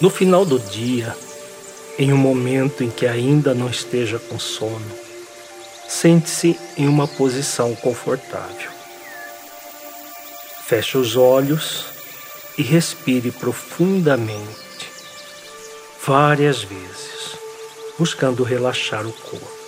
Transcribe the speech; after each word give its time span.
No 0.00 0.08
final 0.08 0.46
do 0.46 0.58
dia, 0.58 1.14
em 1.98 2.10
um 2.10 2.16
momento 2.16 2.82
em 2.82 2.88
que 2.88 3.06
ainda 3.06 3.52
não 3.52 3.68
esteja 3.68 4.18
com 4.18 4.38
sono, 4.38 4.90
sente-se 5.86 6.58
em 6.78 6.88
uma 6.88 7.06
posição 7.06 7.74
confortável. 7.74 8.70
Feche 10.66 10.96
os 10.96 11.16
olhos 11.16 11.84
e 12.56 12.62
respire 12.62 13.30
profundamente, 13.30 14.88
várias 16.06 16.62
vezes, 16.62 17.36
buscando 17.98 18.42
relaxar 18.42 19.06
o 19.06 19.12
corpo. 19.12 19.59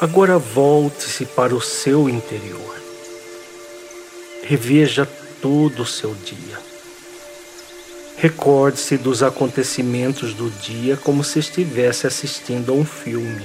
Agora 0.00 0.38
volte-se 0.38 1.26
para 1.26 1.52
o 1.56 1.60
seu 1.60 2.08
interior. 2.08 2.80
Reveja 4.44 5.04
todo 5.42 5.82
o 5.82 5.86
seu 5.86 6.14
dia. 6.14 6.56
Recorde-se 8.16 8.96
dos 8.96 9.24
acontecimentos 9.24 10.34
do 10.34 10.50
dia 10.50 10.96
como 10.96 11.24
se 11.24 11.40
estivesse 11.40 12.06
assistindo 12.06 12.70
a 12.70 12.76
um 12.76 12.84
filme, 12.84 13.42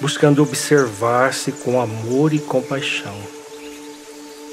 buscando 0.00 0.42
observar-se 0.42 1.52
com 1.52 1.80
amor 1.80 2.34
e 2.34 2.40
compaixão, 2.40 3.16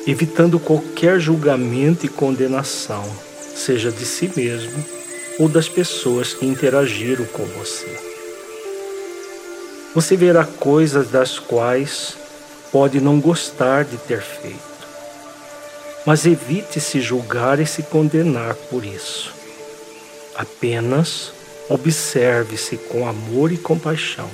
evitando 0.06 0.60
qualquer 0.60 1.20
julgamento 1.20 2.06
e 2.06 2.10
condenação, 2.10 3.04
seja 3.56 3.92
de 3.92 4.06
si 4.06 4.32
mesmo 4.36 4.86
ou 5.40 5.50
das 5.50 5.68
pessoas 5.68 6.36
que 6.36 6.46
interagiram 6.46 7.26
com 7.26 7.46
você 7.46 8.17
você 9.98 10.16
verá 10.16 10.46
coisas 10.46 11.10
das 11.10 11.40
quais 11.40 12.16
pode 12.72 13.02
não 13.02 13.20
gostar 13.20 13.84
de 13.84 13.98
ter 13.98 14.22
feito. 14.22 14.88
Mas 16.06 16.24
evite 16.24 16.80
se 16.80 17.02
julgar 17.02 17.60
e 17.60 17.66
se 17.66 17.82
condenar 17.82 18.54
por 18.70 18.86
isso. 18.86 19.34
Apenas 20.36 21.32
observe-se 21.68 22.78
com 22.78 23.10
amor 23.10 23.52
e 23.52 23.58
compaixão. 23.58 24.30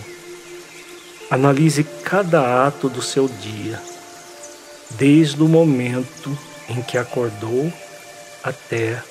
Analise 1.32 1.86
cada 2.04 2.68
ato 2.68 2.90
do 2.90 3.02
seu 3.02 3.30
dia, 3.30 3.82
desde 4.90 5.42
o 5.42 5.48
momento 5.48 6.38
em 6.68 6.82
que 6.82 6.98
acordou 6.98 7.72
até 8.44 9.02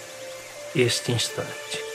este 0.77 1.13
instante. 1.13 1.92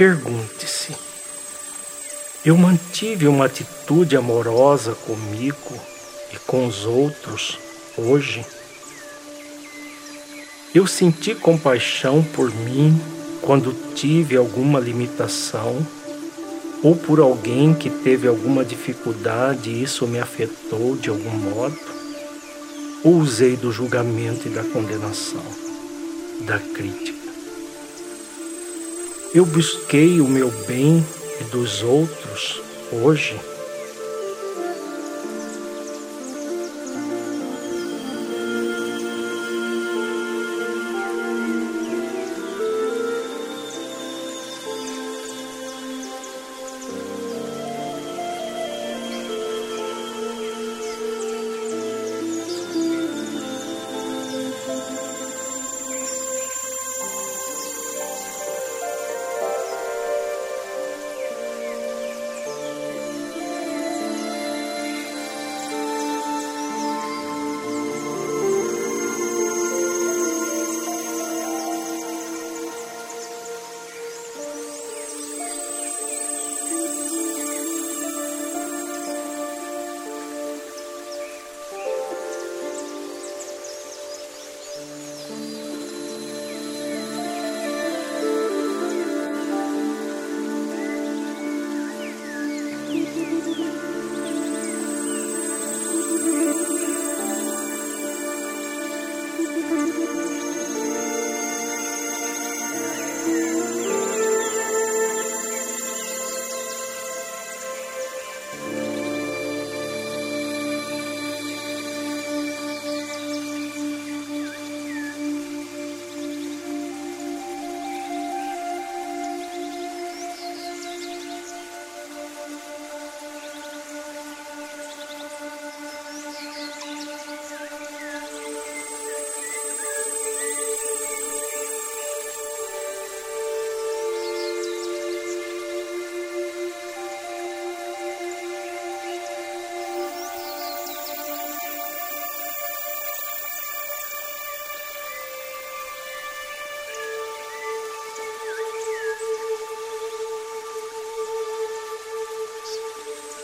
Pergunte-se: 0.00 0.96
eu 2.42 2.56
mantive 2.56 3.28
uma 3.28 3.44
atitude 3.44 4.16
amorosa 4.16 4.94
comigo 4.94 5.78
e 6.32 6.38
com 6.46 6.66
os 6.66 6.86
outros 6.86 7.58
hoje? 7.98 8.42
Eu 10.74 10.86
senti 10.86 11.34
compaixão 11.34 12.22
por 12.22 12.50
mim 12.50 12.98
quando 13.42 13.74
tive 13.94 14.38
alguma 14.38 14.80
limitação 14.80 15.86
ou 16.82 16.96
por 16.96 17.20
alguém 17.20 17.74
que 17.74 17.90
teve 17.90 18.26
alguma 18.26 18.64
dificuldade 18.64 19.68
e 19.68 19.82
isso 19.82 20.06
me 20.06 20.18
afetou 20.18 20.96
de 20.96 21.10
algum 21.10 21.36
modo? 21.36 21.78
Ou 23.04 23.18
usei 23.18 23.54
do 23.54 23.70
julgamento 23.70 24.48
e 24.48 24.50
da 24.50 24.64
condenação, 24.64 25.44
da 26.46 26.58
crítica? 26.58 27.29
Eu 29.32 29.46
busquei 29.46 30.20
o 30.20 30.26
meu 30.26 30.50
bem 30.66 31.06
e 31.40 31.44
dos 31.44 31.84
outros 31.84 32.60
hoje? 32.90 33.38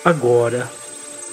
Agora, 0.06 0.70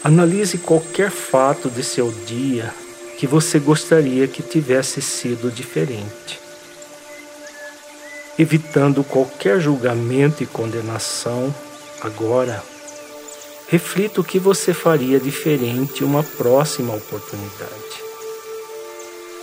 analise 0.04 0.58
qualquer 0.58 1.12
fato 1.12 1.70
de 1.70 1.84
seu 1.84 2.12
dia 2.12 2.74
que 3.20 3.28
você 3.28 3.60
gostaria 3.60 4.28
que 4.28 4.42
tivesse 4.42 5.00
sido 5.00 5.52
diferente. 5.52 6.40
Evitando 8.40 9.04
qualquer 9.04 9.60
julgamento 9.60 10.42
e 10.42 10.48
condenação, 10.48 11.54
agora, 12.02 12.64
reflita 13.68 14.22
o 14.22 14.24
que 14.24 14.40
você 14.40 14.74
faria 14.74 15.20
diferente 15.20 16.04
uma 16.04 16.24
próxima 16.24 16.96
oportunidade. 16.96 18.02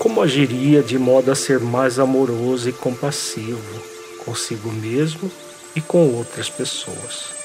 Como 0.00 0.22
agiria 0.22 0.82
de 0.82 0.98
modo 0.98 1.30
a 1.30 1.36
ser 1.36 1.60
mais 1.60 2.00
amoroso 2.00 2.68
e 2.68 2.72
compassivo 2.72 3.80
consigo 4.24 4.72
mesmo 4.72 5.30
e 5.76 5.80
com 5.80 6.16
outras 6.16 6.50
pessoas. 6.50 7.39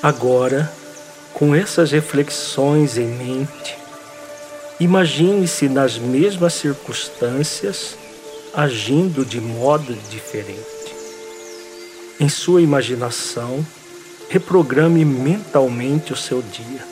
Agora, 0.00 0.72
com 1.34 1.52
essas 1.52 1.90
reflexões 1.90 2.96
em 2.96 3.08
mente, 3.08 3.76
imagine-se 4.78 5.68
nas 5.68 5.98
mesmas 5.98 6.54
circunstâncias 6.54 7.96
agindo 8.54 9.24
de 9.24 9.40
modo 9.40 9.92
diferente. 10.08 10.62
Em 12.20 12.28
sua 12.28 12.62
imaginação, 12.62 13.66
reprograme 14.28 15.04
mentalmente 15.04 16.12
o 16.12 16.16
seu 16.16 16.42
dia. 16.42 16.86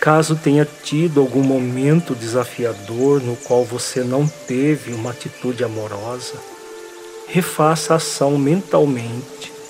Caso 0.00 0.34
tenha 0.34 0.66
tido 0.82 1.20
algum 1.20 1.44
momento 1.44 2.12
desafiador 2.12 3.22
no 3.22 3.36
qual 3.36 3.64
você 3.64 4.02
não 4.02 4.26
teve 4.26 4.92
uma 4.92 5.10
atitude 5.10 5.62
amorosa, 5.62 6.34
refaça 7.28 7.92
a 7.92 7.96
ação 7.98 8.36
mentalmente 8.36 9.61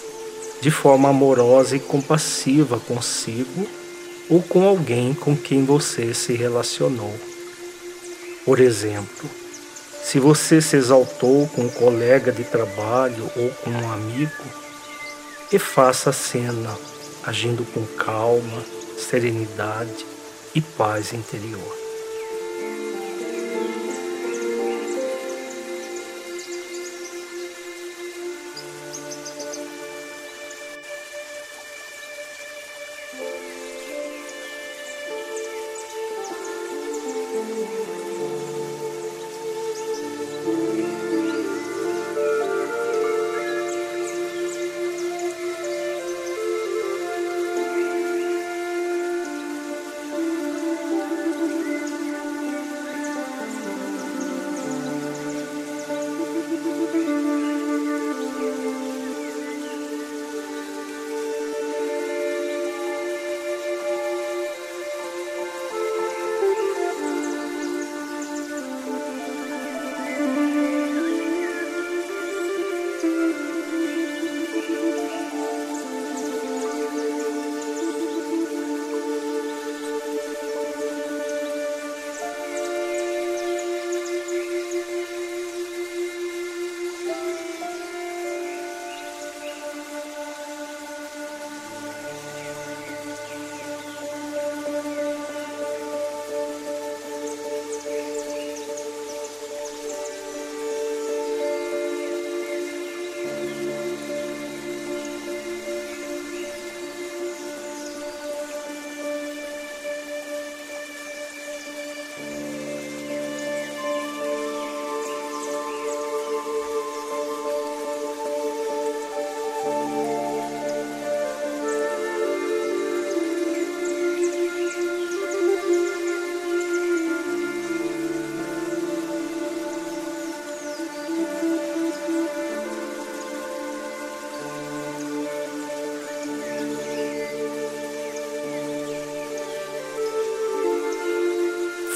de 0.62 0.70
forma 0.70 1.08
amorosa 1.08 1.74
e 1.74 1.80
compassiva 1.80 2.78
consigo 2.78 3.66
ou 4.30 4.40
com 4.40 4.64
alguém 4.64 5.12
com 5.12 5.36
quem 5.36 5.64
você 5.64 6.14
se 6.14 6.34
relacionou. 6.34 7.12
Por 8.44 8.60
exemplo, 8.60 9.28
se 10.04 10.20
você 10.20 10.62
se 10.62 10.76
exaltou 10.76 11.48
com 11.48 11.62
um 11.62 11.68
colega 11.68 12.30
de 12.30 12.44
trabalho 12.44 13.28
ou 13.34 13.50
com 13.50 13.70
um 13.70 13.92
amigo, 13.92 14.44
refaça 15.50 16.10
a 16.10 16.12
cena 16.12 16.78
agindo 17.24 17.64
com 17.72 17.84
calma, 17.96 18.62
serenidade 18.96 20.06
e 20.54 20.60
paz 20.60 21.12
interior. 21.12 21.81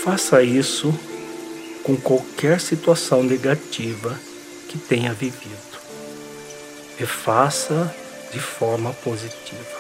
Faça 0.07 0.41
isso 0.41 0.95
com 1.83 1.97
qualquer 1.97 2.61
situação 2.61 3.25
negativa 3.25 4.17
que 4.69 4.79
tenha 4.79 5.13
vivido. 5.13 5.81
E 6.97 7.05
faça 7.05 7.93
de 8.33 8.39
forma 8.39 8.93
positiva. 8.93 9.76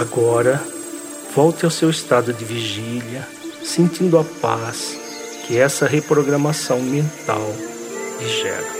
Agora, 0.00 0.58
volte 1.36 1.66
ao 1.66 1.70
seu 1.70 1.90
estado 1.90 2.32
de 2.32 2.42
vigília, 2.42 3.28
sentindo 3.62 4.18
a 4.18 4.24
paz 4.24 4.96
que 5.46 5.58
essa 5.58 5.86
reprogramação 5.86 6.80
mental 6.80 7.54
lhe 8.18 8.26
gera. 8.26 8.79